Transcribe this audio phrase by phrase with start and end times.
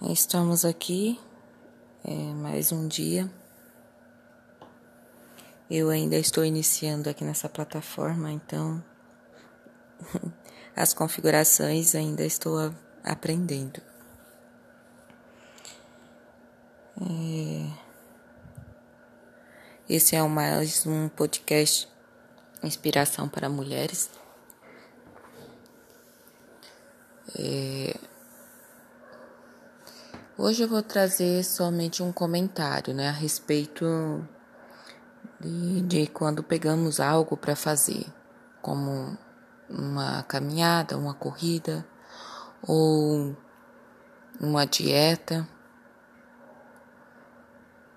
[0.00, 1.20] Estamos aqui,
[2.04, 3.28] é, mais um dia.
[5.68, 8.82] Eu ainda estou iniciando aqui nessa plataforma, então
[10.76, 12.72] as configurações ainda estou a,
[13.02, 13.82] aprendendo.
[17.00, 17.72] É,
[19.88, 21.88] esse é mais um podcast
[22.62, 24.08] Inspiração para Mulheres.
[27.36, 28.07] É,
[30.40, 34.24] Hoje eu vou trazer somente um comentário, né, a respeito
[35.40, 38.06] de, de quando pegamos algo para fazer,
[38.62, 39.18] como
[39.68, 41.84] uma caminhada, uma corrida
[42.62, 43.36] ou
[44.40, 45.44] uma dieta.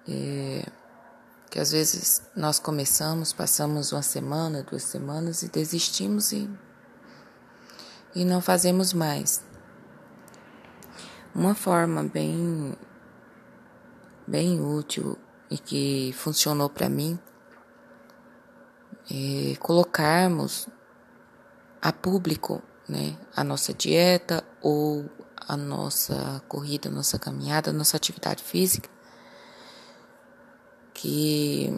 [0.10, 0.66] É,
[1.48, 6.50] que às vezes nós começamos, passamos uma semana, duas semanas e desistimos e,
[8.16, 9.51] e não fazemos mais.
[11.34, 12.76] Uma forma bem
[14.28, 15.18] bem útil
[15.50, 17.18] e que funcionou para mim
[19.10, 20.68] é colocarmos
[21.82, 27.98] a público, né, a nossa dieta ou a nossa corrida, a nossa caminhada, a nossa
[27.98, 28.90] atividade física,
[30.94, 31.74] que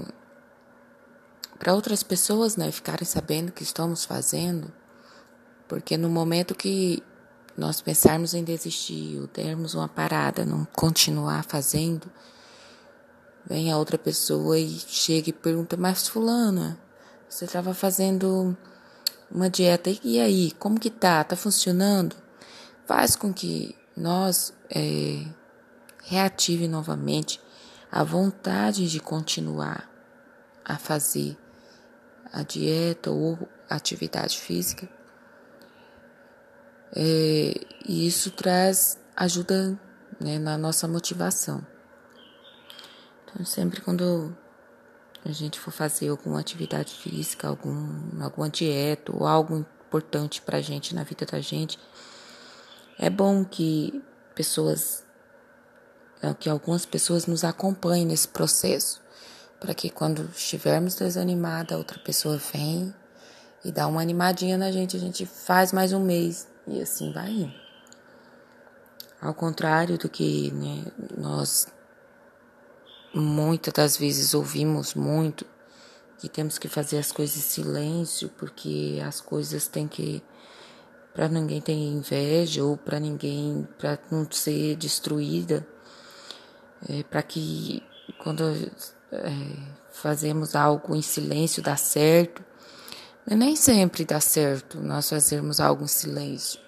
[1.58, 4.74] para outras pessoas, né, ficarem sabendo que estamos fazendo,
[5.68, 7.02] porque no momento que
[7.58, 12.12] nós pensarmos em desistir ou termos uma parada, não continuar fazendo,
[13.46, 16.80] vem a outra pessoa e chega e pergunta, mas fulana,
[17.30, 18.58] você estava fazendo
[19.30, 21.24] uma dieta, e aí, como que tá?
[21.24, 22.16] Tá funcionando?
[22.86, 25.26] Faz com que nós é,
[26.04, 27.40] reative novamente
[27.92, 29.90] a vontade de continuar
[30.66, 31.38] a fazer
[32.32, 33.38] a dieta ou
[33.70, 34.90] atividade física
[36.96, 37.54] é,
[37.88, 39.78] e isso traz ajuda
[40.20, 41.66] né, na nossa motivação.
[43.26, 44.36] Então, sempre quando
[45.26, 50.62] a gente for fazer alguma atividade física, algum, alguma dieta ou algo importante para a
[50.62, 51.80] gente na vida da gente,
[53.00, 54.04] é bom que
[54.36, 55.04] pessoas,
[56.22, 59.02] é, que algumas pessoas nos acompanhem nesse processo,
[59.60, 62.94] para que quando estivermos desanimada, outra pessoa vem
[63.64, 67.30] e dá uma animadinha na gente, a gente faz mais um mês e assim vai
[67.30, 67.64] indo.
[69.22, 70.86] Ao contrário do que né,
[71.18, 71.68] nós
[73.14, 75.46] muitas das vezes ouvimos muito,
[76.18, 80.24] que temos que fazer as coisas em silêncio, porque as coisas têm que
[81.14, 85.66] para ninguém ter inveja ou para ninguém para não ser destruída,
[86.90, 87.84] é, para que
[88.18, 88.44] quando
[89.12, 89.32] é,
[89.92, 92.44] fazemos algo em silêncio dá certo.
[93.26, 96.60] Nem sempre dá certo nós fazermos algo em silêncio.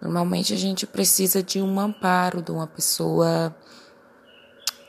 [0.00, 3.54] Normalmente a gente precisa de um amparo, de uma pessoa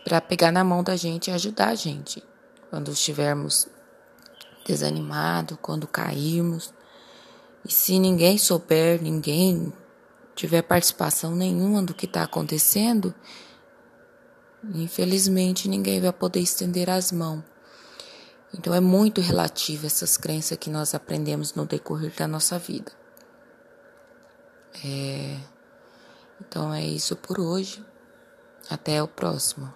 [0.03, 2.23] para pegar na mão da gente e ajudar a gente
[2.69, 3.67] quando estivermos
[4.65, 6.73] desanimados, quando cairmos.
[7.63, 9.71] E se ninguém souber, ninguém
[10.35, 13.13] tiver participação nenhuma do que está acontecendo,
[14.73, 17.52] infelizmente ninguém vai poder estender as mãos.
[18.55, 22.91] Então é muito relativo essas crenças que nós aprendemos no decorrer da nossa vida.
[24.85, 25.37] É...
[26.39, 27.83] Então é isso por hoje.
[28.69, 29.73] Até o próximo.